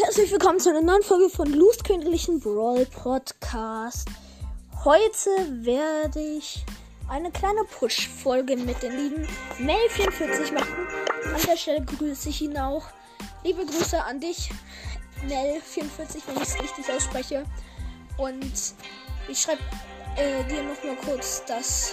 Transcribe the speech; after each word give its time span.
herzlich 0.00 0.30
willkommen 0.30 0.60
zu 0.60 0.70
einer 0.70 0.80
neuen 0.80 1.02
Folge 1.02 1.28
von 1.28 1.52
Lust 1.52 1.82
Königlichen 1.82 2.38
Brawl 2.38 2.86
Podcast. 2.86 4.08
Heute 4.84 5.30
werde 5.64 6.20
ich 6.20 6.64
eine 7.08 7.32
kleine 7.32 7.64
Push-Folge 7.64 8.56
mit 8.58 8.80
den 8.80 8.96
lieben 8.96 9.28
Mel44 9.58 10.54
machen. 10.54 10.86
An 11.34 11.40
der 11.48 11.56
Stelle 11.56 11.84
grüße 11.84 12.28
ich 12.28 12.42
ihn 12.42 12.56
auch. 12.56 12.84
Liebe 13.42 13.66
Grüße 13.66 14.00
an 14.00 14.20
dich, 14.20 14.50
Mel44, 15.26 16.22
wenn 16.26 16.36
ich 16.36 16.42
es 16.42 16.62
richtig 16.62 16.94
ausspreche. 16.94 17.44
Und 18.18 18.52
ich 19.28 19.40
schreibe 19.40 19.62
äh, 20.16 20.44
dir 20.44 20.62
noch 20.62 20.84
mal 20.84 20.96
kurz, 21.04 21.44
dass 21.46 21.92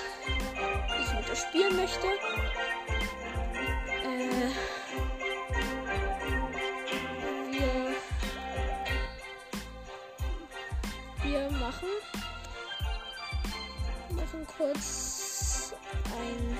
ich 1.02 1.14
mit 1.16 1.28
dir 1.28 1.36
spielen 1.36 1.76
möchte. 1.76 2.06
Kurz 14.66 15.74
ein 16.18 16.58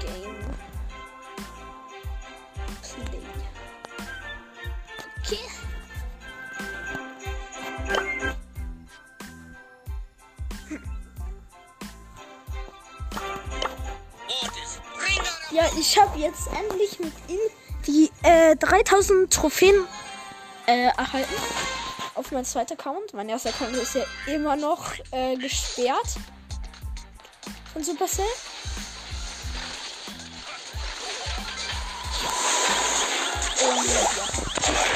Game 0.00 0.36
Play. 2.82 3.22
Okay. 5.20 5.38
Ja, 15.50 15.64
ich 15.78 15.98
habe 15.98 16.18
jetzt 16.18 16.48
endlich 16.48 16.98
mit 17.00 17.12
ihm 17.28 17.38
die 17.86 18.10
äh, 18.22 18.56
3000 18.56 19.32
Trophäen 19.32 19.86
äh, 20.66 20.88
erhalten. 20.96 21.32
Auf 22.26 22.32
mein 22.32 22.44
zweiter 22.44 22.74
Account. 22.74 23.14
Mein 23.14 23.28
erster 23.28 23.50
Account 23.50 23.76
ist 23.76 23.94
ja 23.94 24.02
immer 24.26 24.56
noch 24.56 24.92
äh, 25.12 25.36
gesperrt. 25.36 26.16
Von 27.72 27.84
Supercell. 27.84 28.24
Und 33.62 33.86
ja. 33.86 34.08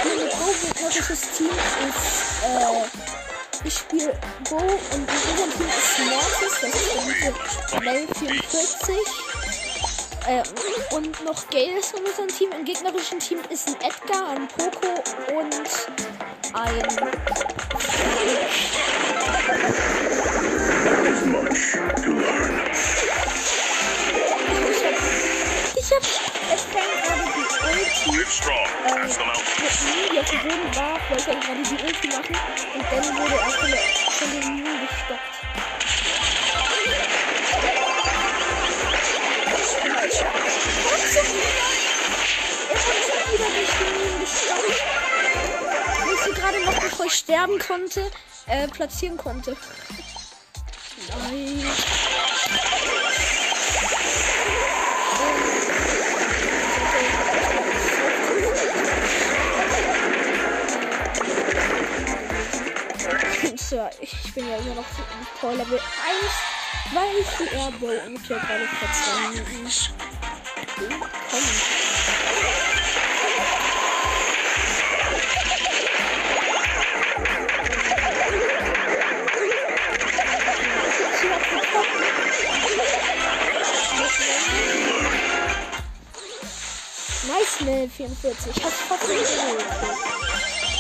Mein 0.03 0.75
gegnerisches 0.75 1.21
Team 1.31 1.51
ist, 1.89 2.43
äh, 2.43 3.65
ich 3.65 3.75
spiele 3.75 4.19
Go 4.49 4.57
und 4.57 5.07
mein 5.07 5.53
Team 5.53 5.69
ist 5.69 5.99
Mortis, 6.11 6.55
das 6.63 6.75
ist 6.75 7.73
der 7.73 7.81
Level 7.81 8.09
44. 8.13 8.97
Äh, 10.27 10.43
und 10.97 11.25
noch 11.25 11.49
Gale 11.51 11.79
ist 11.79 11.95
in 11.97 12.05
unserem 12.05 12.27
Team. 12.27 12.51
Im 12.59 12.65
gegnerischen 12.65 13.21
Team 13.21 13.39
ist 13.51 13.69
ein 13.69 13.77
Edgar, 13.77 14.31
ein 14.31 14.49
Poco 14.49 14.95
und 15.39 16.30
ein. 16.53 16.85
Ich 25.77 25.93
hab 25.93 26.03
Edgar 26.51 26.83
gerade 27.03 27.25
die 27.35 28.11
Ulti. 28.11 28.51
Äh, 28.51 28.99
mountains. 29.25 29.79
mit 29.85 30.13
die 30.13 30.19
auf 30.19 30.31
dem 30.31 30.41
Boden 30.41 30.77
war, 30.77 30.99
wollte 31.11 31.31
er 31.31 31.37
gerade 31.37 31.63
die 31.63 31.85
Ulti 31.85 32.09
machen 32.09 32.37
und 32.75 32.85
dann 32.91 33.05
wurde 33.19 33.35
er 33.35 33.51
von, 33.51 33.71
der, 33.71 33.81
von 34.11 34.31
dem 34.31 34.55
Mii 34.55 34.87
gestoppt. 34.87 35.60
Ich 47.05 47.15
sterben 47.15 47.59
konnte, 47.59 48.11
äh, 48.47 48.69
platzieren 48.69 49.17
konnte. 49.17 49.57
Nein. 51.09 51.65
Tja, 63.57 63.91
ich 64.01 64.35
bin 64.35 64.49
ja 64.49 64.57
immer 64.57 64.75
noch 64.75 64.85
Power 65.41 65.55
Level 65.55 65.79
1, 65.79 65.85
weil 66.93 67.17
ich 67.21 67.27
die 67.39 67.57
Airbow 67.57 67.91
hier 68.27 68.39
gerade 68.39 68.67
verstanden. 68.67 69.47
Komm. 71.31 71.80
Mel 87.81 87.89
44. 87.89 88.57
Ich 88.57 88.63
hab's 88.63 88.75
trotzdem 88.87 89.17
geholt. 89.17 89.65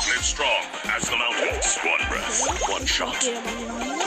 Live 0.06 0.22
strong 0.22 0.64
as 0.94 1.08
the 1.08 1.16
mountains. 1.16 1.78
One 1.82 2.06
breath, 2.10 2.70
one 2.70 2.86
shot. 2.86 3.16
Hier 3.22 3.99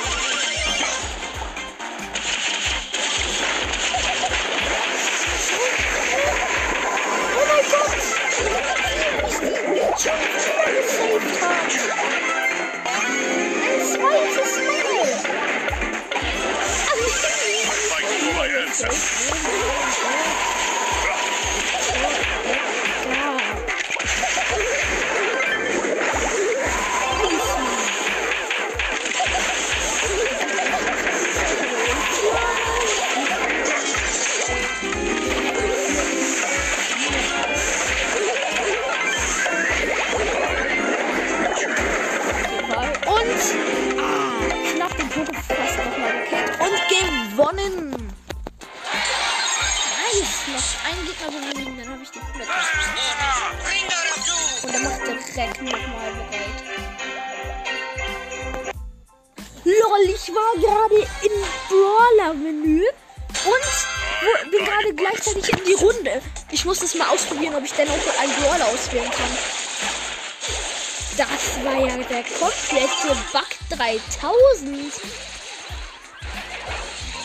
Das 71.18 71.64
war 71.64 71.76
ja 71.76 71.98
der 71.98 72.24
komplette 72.24 73.16
Bug 73.32 73.48
3000. 73.70 74.94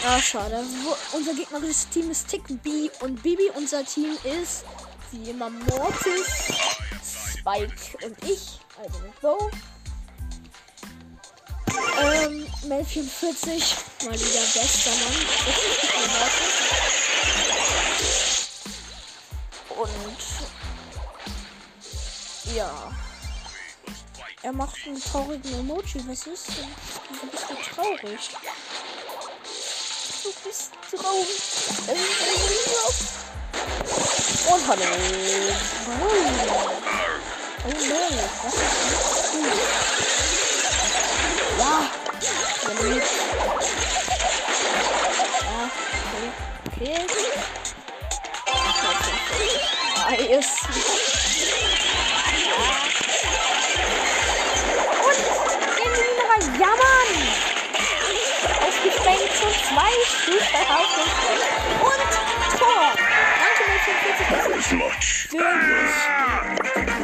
Ah, 0.06 0.20
schade. 0.20 0.62
Wo, 0.82 0.96
unser 1.16 1.32
gegnerisches 1.32 1.88
Team 1.88 2.10
ist 2.10 2.28
Tick 2.28 2.42
B 2.62 2.90
und 3.00 3.22
Bibi. 3.22 3.50
Unser 3.54 3.84
Team 3.86 4.16
ist 4.24 4.64
wie 5.10 5.30
immer 5.30 5.48
Mortis, 5.48 6.52
Spike 7.32 8.06
und 8.06 8.24
ich. 8.24 8.60
Also 8.78 8.98
mit 9.00 9.20
Bo. 9.20 9.50
Ähm, 12.00 12.46
Mel 12.64 12.84
44, 12.84 13.74
mal 14.04 14.12
wieder 14.12 14.40
bester 14.54 14.90
Mann. 14.90 15.16
Und 19.78 20.18
ja. 22.54 22.92
Er 24.42 24.52
macht 24.52 24.76
einen 24.86 25.02
traurigen 25.02 25.58
Emoji. 25.58 26.00
Was 26.06 26.26
ist 26.26 26.48
denn? 26.48 26.68
Wieso 27.10 27.26
bist 27.26 27.50
du 27.50 27.54
traurig? 27.74 28.30
Du 30.22 30.30
bist 30.44 30.70
traurig. 30.90 31.42
Und 34.48 34.66
hallo. 34.68 34.82
Oh, 35.88 36.06
oh 37.64 37.68
nein, 37.68 38.18
das 38.44 38.54
ist 38.54 38.60
nicht 38.94 39.32
gut. 39.32 39.58
Ja. 41.58 41.74
Ja, 42.20 42.36
okay. 46.66 47.00
Okay. 48.86 50.26
Nice. 50.28 50.50
Und 61.80 62.58
Tor. 62.58 62.94
Danke, 63.40 63.62
044. 63.84 64.26
Das 64.30 64.46
ist 64.56 64.72
Much. 64.72 65.28
für 65.30 65.36
mich. 65.36 66.97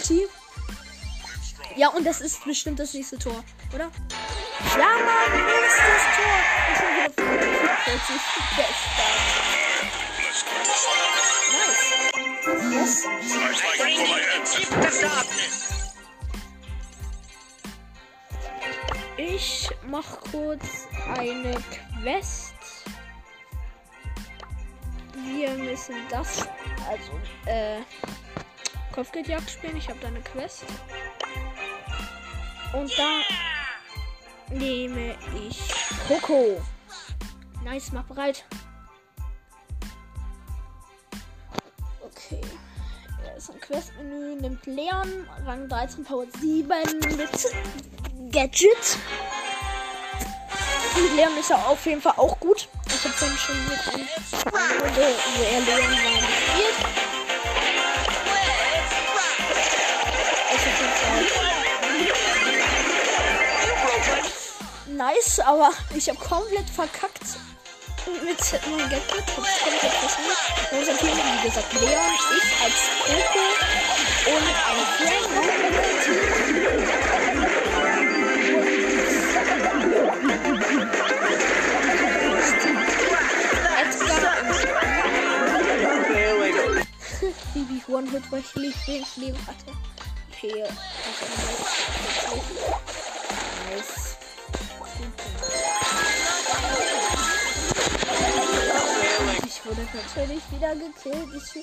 Ulti. 0.00 0.26
Ja, 1.76 1.88
und 1.88 2.06
das 2.06 2.20
ist 2.20 2.44
bestimmt 2.44 2.78
das 2.80 2.94
nächste 2.94 3.18
Tor, 3.18 3.44
oder? 3.74 3.90
Ja, 4.78 4.96
Mann, 5.04 5.32
nächstes 5.46 6.02
Tor. 6.16 6.38
Ich 6.72 6.78
bin 6.80 6.90
wieder 6.96 7.10
45. 7.84 8.56
Bester. 8.56 9.08
Nice. 11.52 11.88
Yes. 12.72 13.04
Ich 19.16 19.68
mach 19.86 20.20
kurz 20.32 20.66
eine 21.14 21.54
Quest. 22.02 22.54
Wir 25.14 25.50
müssen 25.50 25.96
das, 26.10 26.48
also, 26.88 27.20
äh, 27.44 27.80
Kopfgeldjagd 28.92 29.50
spielen. 29.50 29.76
Ich 29.76 29.88
habe 29.88 29.98
da 30.00 30.08
eine 30.08 30.20
Quest. 30.20 30.64
Und 32.72 32.92
da 32.98 33.20
nehme 34.54 35.16
ich 35.46 35.60
Coco. 36.06 36.60
Nice, 37.64 37.92
mach 37.92 38.04
bereit. 38.04 38.44
Okay. 42.02 42.40
Er 43.24 43.36
ist 43.36 43.50
ein 43.50 43.60
Questmenü, 43.60 44.36
nimmt 44.36 44.64
Leon, 44.66 45.28
Rang 45.44 45.68
13, 45.68 46.04
Power 46.04 46.26
7 46.40 46.68
mit 47.16 48.32
Gadget. 48.32 48.98
Und 50.96 51.16
Leon 51.16 51.36
ist 51.38 51.50
ja 51.50 51.56
auf 51.56 51.84
jeden 51.86 52.02
Fall 52.02 52.14
auch 52.16 52.38
gut. 52.40 52.68
Ich 52.86 53.04
habe 53.04 53.14
vorhin 53.14 53.36
schon 53.38 53.68
mit 53.68 53.78
einem 53.88 54.06
Runde, 54.82 55.14
wo 55.36 55.42
er 55.42 55.60
Leon 55.60 55.90
gespielt. 55.90 56.99
Nice, 65.00 65.40
aber 65.40 65.70
ich 65.94 66.10
habe 66.10 66.18
komplett 66.18 66.68
verkackt 66.68 67.22
mit 68.22 68.38
meinem 68.68 68.90
Gadget. 68.90 69.10
Hab's 69.34 69.60
komplett 69.64 69.94
versucht. 69.94 70.44
Unser 70.72 70.94
Team, 70.98 71.16
wie 71.16 71.48
gesagt, 71.48 71.72
Leon, 71.72 71.90
ich 72.36 72.48
als 72.62 72.80
Coco 73.06 73.44
und 74.26 74.44
ein 74.44 74.84
Frank. 74.98 75.24
Und 87.54 87.94
One-Hit, 87.94 88.24
weil 88.30 88.40
ich 88.40 88.54
lieb 88.54 88.74
wenig 88.86 89.16
Leben 89.16 89.38
hatte. 89.46 89.72
Okay, 90.30 90.62
also 90.62 90.74
nice. 93.70 94.09
Ich 94.09 94.09
natürlich 100.02 100.42
wieder 100.50 100.74
gekillt. 100.74 101.28
Ich, 101.36 101.56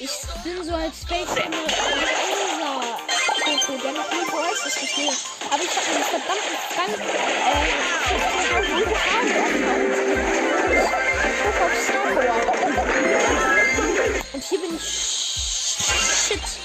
ich 0.00 0.12
bin 0.42 0.64
so 0.64 0.74
als 0.74 1.04
Fake 1.04 1.28
unser 1.28 1.44
Coco, 3.44 3.72
der 3.82 3.92
nie 3.92 4.24
Voice 4.30 4.66
ist 4.66 4.80
gespielt. 4.80 5.18
Aber 5.50 5.62
ich 5.62 5.70
habe 5.76 5.86
einen 5.94 6.04
verdammten 6.04 6.56
Frank 6.70 6.94
äh, 7.44 7.66
gute 8.76 8.96
Arme 9.12 9.34
Und 14.32 14.42
hier 14.44 14.60
bin 14.60 14.76
ich 14.76 14.82
shit. 16.28 16.61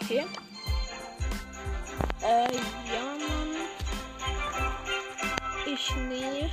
Okay. 0.00 0.26
Äh, 2.22 2.54
ja, 2.54 3.02
Mann. 3.18 3.54
Ich 5.66 5.96
nehme 5.96 6.50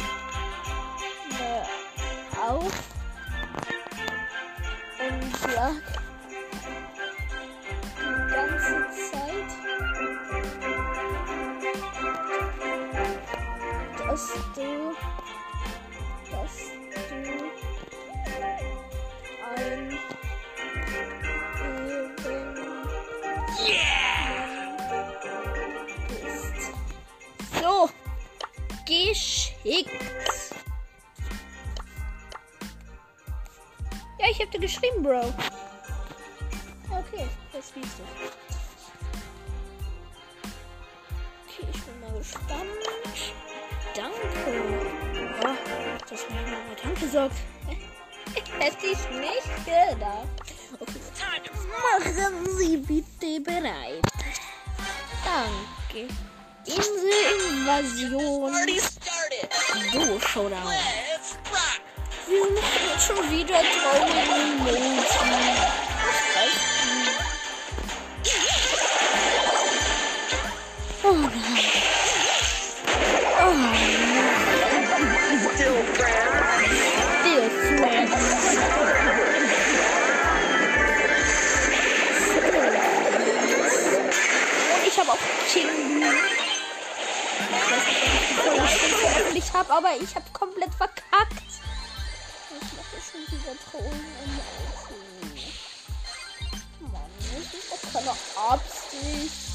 auf 2.42 2.74
und 5.00 5.38
sag 5.38 5.82
die 7.98 8.34
ganze 8.34 8.76
Zeit, 9.12 9.50
dass 14.08 14.26
du, 14.56 14.81
geschickt. 28.92 29.90
Ja, 34.20 34.28
ich 34.30 34.40
hab 34.40 34.52
dir 34.52 34.60
geschrieben, 34.60 35.02
Bro. 35.02 35.34
Okay, 36.90 37.28
jetzt 37.54 37.76
liest 37.76 38.00
du. 38.00 38.04
Stand. 42.24 42.70
Danke. 43.96 44.62
Oh, 45.44 45.56
dass 46.08 46.30
mir 46.30 46.42
mit 46.70 46.84
Danke 46.84 47.08
sagt. 47.08 47.36
Hätte 48.60 48.86
ich 48.86 49.10
nicht 49.10 49.66
gedacht. 49.66 50.28
Okay. 50.80 51.00
Machen 52.00 52.58
Sie 52.58 52.78
bitte 52.78 53.42
bereit. 53.42 54.06
Danke. 55.26 56.14
Inselinvasion. 56.66 58.54
Du, 59.92 60.20
Showdown. 60.20 60.74
Wir 62.28 62.40
machen 62.40 62.82
jetzt 62.94 63.08
schon 63.08 63.32
wieder 63.32 63.60
traurige 63.62 65.01
veröffentlicht 89.42 89.54
habe, 89.54 89.74
aber 89.74 89.90
ich 90.02 90.16
habe 90.16 90.26
komplett 90.34 90.74
verkackt. 90.74 91.44
Ich 92.50 92.74
mache 92.78 92.98
schon 93.02 93.22
wieder 93.28 93.54
Trollen 93.70 94.06
im 94.26 94.40
Auto. 94.68 94.96
Mann, 96.92 97.12
das 97.18 97.54
ist 97.54 97.72
doch 97.72 97.82
keine 97.94 98.14
Absicht. 98.50 99.51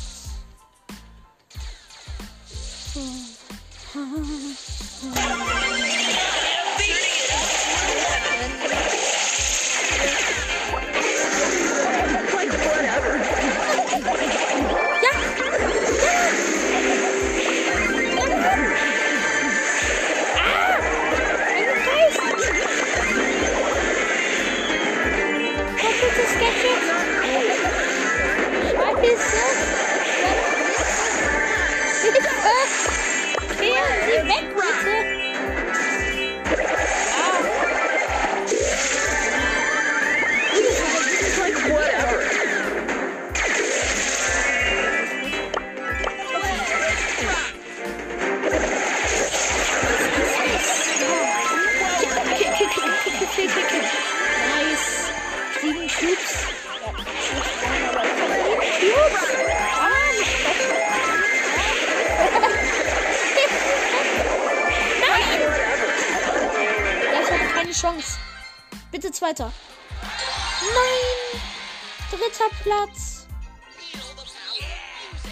Dritter 72.11 72.51
Platz. 72.63 73.27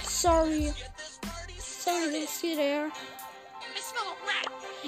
Sorry. 0.09 0.73
Sorry, 1.59 2.27
see 2.27 2.57
there. 2.57 2.91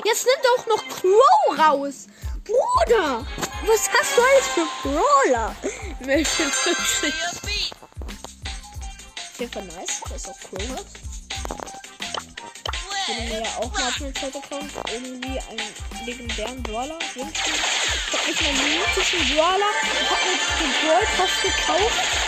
Jetzt 0.05 0.27
nimm 0.27 0.43
doch 0.43 0.67
noch 0.67 0.83
Crow 0.89 1.59
raus. 1.59 2.07
Bruder, 2.45 3.27
was 3.67 3.91
hast 3.91 4.17
du 4.17 4.23
alles 4.23 4.47
für 4.55 4.67
Brawler? 4.83 5.55
Welche 6.01 6.45
40. 6.45 7.15
Auf 9.17 9.41
jeden 9.41 9.53
Fall 9.53 9.65
nice, 9.65 10.01
dass 10.09 10.29
auch 10.29 10.39
Crow 10.39 10.69
hat. 10.71 11.06
Würde 13.07 13.23
mir 13.23 13.41
ja 13.41 13.51
auch 13.59 13.71
mal 13.71 13.93
zweiten 14.15 14.37
Account 14.37 14.73
irgendwie 14.93 15.39
einen 15.39 16.07
legendären 16.07 16.61
Brawler 16.65 16.99
wünschen. 17.15 17.55
Ich 18.09 18.13
hab 18.13 18.27
mehr 18.27 18.49
einen 18.49 18.79
mythischen 18.81 19.37
Brawler. 19.37 19.71
Ich 19.85 20.11
hab 20.11 20.25
mir 20.25 20.39
den 20.59 20.73
Brawl 20.83 21.07
gekauft. 21.41 22.26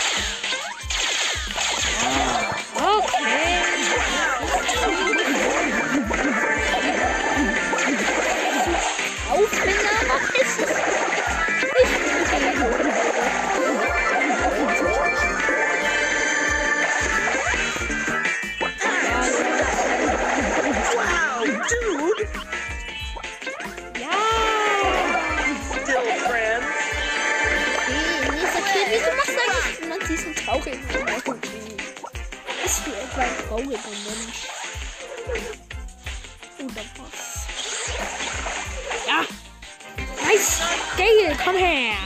Nice! 40.39 40.95
Gale, 40.95 41.35
komm 41.35 41.57
her! 41.57 41.99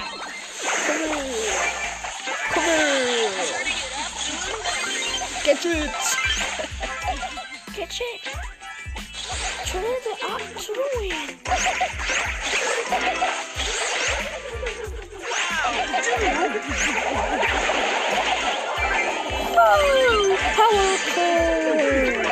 Komm 0.85 0.97
her! 0.97 1.21
Komm 2.49 2.63
her! 2.65 3.29
Gadget! 5.43 5.93
Gadget! 7.75 8.21
Turn 9.67 9.85
the 10.03 10.13
up 10.25 10.41
to 10.57 10.69
the 10.73 10.85
win! 10.97 11.29
Oh, 19.55 20.37
Power 20.57 20.95
Core! 21.13 22.25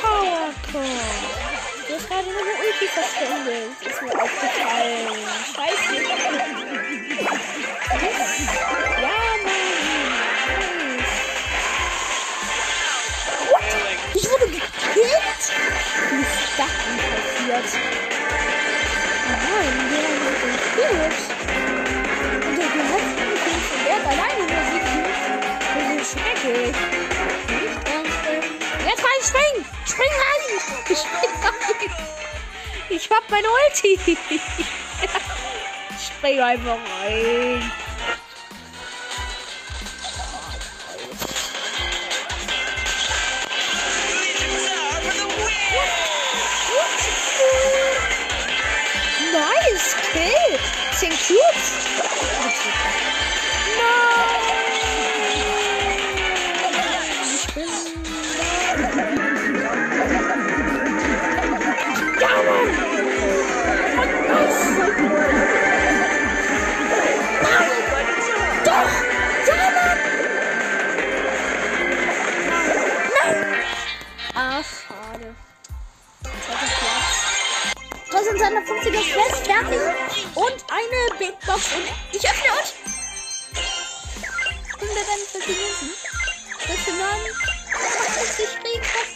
Power 0.00 0.52
Core! 0.70 1.38
Du 1.88 1.94
hast 1.94 2.06
gerade 2.06 2.28
eine 2.28 2.54
Ulti 2.60 2.86
verschwendet. 4.26 5.08
Ist 5.08 5.54
mir 5.58 5.62
aufgefallen. 5.64 6.08
Scheiße. 7.90 8.77
Einfach 36.48 36.78
rein! 37.02 37.62
Nice 49.30 49.96
Kill! 50.12 50.58
10 50.98 51.10
Cubes! 51.10 51.88
Box 81.58 81.74
und 81.74 81.82
ich 82.12 82.24
öffne 82.24 82.52
und. 82.52 82.74
Die 84.80 85.52
Münzen? 85.52 85.90
Bitte 86.66 86.92
nein. 86.96 87.20
Was 87.98 88.16
ist 88.22 88.38
ich 88.40 88.52
krieg? 88.60 88.82
Was, 88.82 89.10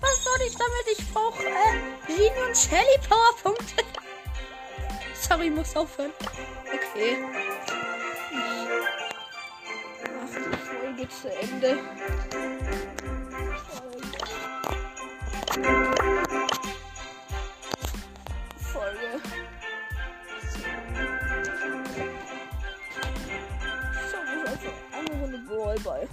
was 0.00 0.24
soll 0.24 0.40
ich 0.46 0.54
damit? 0.56 0.86
Ich 0.98 1.02
brauche 1.14 1.46
äh, 1.46 1.72
Genie 2.06 2.30
und 2.46 2.56
Shelly 2.56 2.98
Powerpunkte. 3.08 3.84
Sorry, 5.14 5.50
muss 5.50 5.76
aufhören. 5.76 6.12
Okay. 6.66 7.18
Ach, 10.20 10.34
die 10.34 10.56
Folge 10.66 11.08
zu 11.08 11.28
Ende. 11.40 11.78
Folge. 15.54 15.87
Bei. 25.84 26.08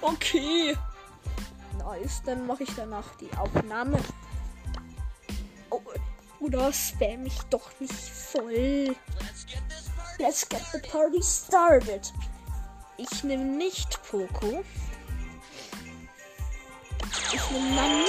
Okay. 0.00 0.76
Nice, 1.78 2.22
dann 2.24 2.46
mache 2.46 2.62
ich 2.64 2.74
danach 2.76 3.14
die 3.20 3.30
Aufnahme. 3.36 3.98
Oh, 5.70 5.80
oder 6.40 6.72
spam 6.72 7.26
ich 7.26 7.40
doch 7.50 7.70
nicht 7.80 7.92
voll. 7.92 8.94
Let's 10.18 10.48
get 10.48 10.62
the 10.72 10.78
party 10.78 11.22
started. 11.22 12.12
Ich 12.96 13.24
nehme 13.24 13.44
nicht 13.44 14.00
Poco. 14.10 14.64
Ich 17.32 17.50
nehme 17.50 17.70
Nani. 17.74 18.04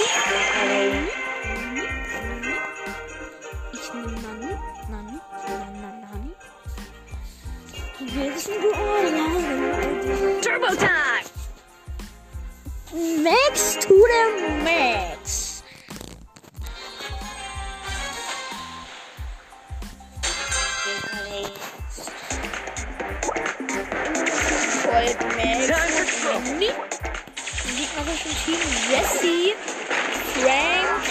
Ich 3.72 3.94
nehme 3.94 4.12
Nani. 4.12 4.56
Nani. 4.90 5.20
Nani. 5.46 6.00
Nani. 6.00 6.34
Wir 8.00 8.38
sind 8.38 8.60
Brawler. 8.60 9.19
Turbo 10.50 10.74
time! 10.74 11.24
Max 13.22 13.76
to 13.76 13.94
the 14.10 14.24
max. 14.64 15.62
Voll 24.82 25.14
Max. 25.36 26.20
gegnerischen 27.76 28.34
Team 28.44 28.60
Jesse, 28.90 29.54
Frank. 30.34 31.02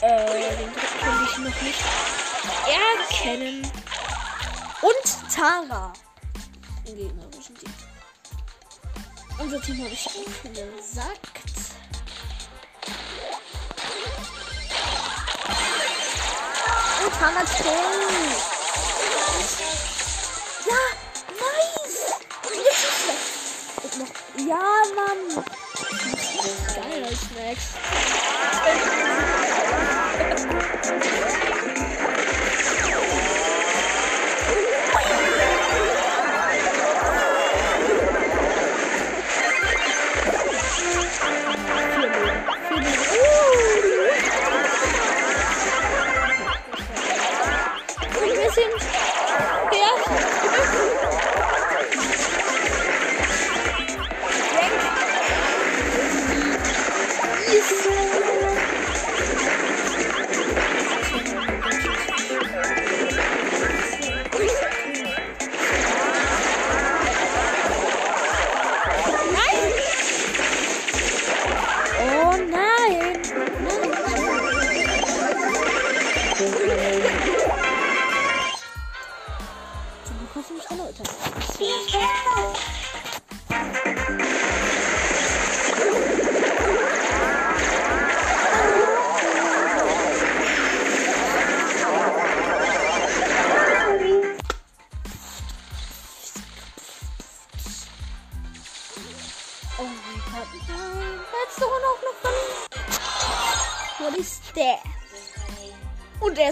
Äh, 0.00 0.56
den 0.56 0.72
konnte 0.72 1.24
ich 1.30 1.38
noch 1.38 1.62
nicht 1.62 1.82
erkennen. 2.66 3.70
Und 4.82 5.34
Tara. 5.34 5.92
Unser 9.46 9.62
Team 9.62 9.78
habe 9.78 9.90
ich 9.92 10.00
schon 10.00 10.24
gesagt. 10.52 11.20
Und 17.04 17.12
Tara 17.12 17.44
King. 17.44 18.34
Ja, 20.66 20.82
nice. 21.38 22.02
Und 23.84 23.94
noch, 23.98 24.12
ja, 24.48 24.64
Mann. 24.96 25.44
Geiler 26.74 27.14
Snacks. 27.14 27.66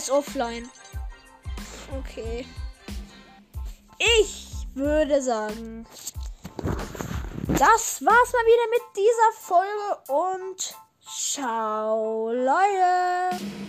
Ist 0.05 0.11
offline. 0.11 0.71
Okay. 1.99 2.47
Ich 3.99 4.67
würde 4.75 5.23
sagen, 5.23 5.87
das 7.47 8.05
war's 8.05 8.33
mal 8.33 8.45
wieder 8.45 8.69
mit 8.71 8.83
dieser 8.97 9.33
Folge 9.41 10.13
und 10.13 10.75
ciao, 11.01 12.31
Leute. 12.33 13.64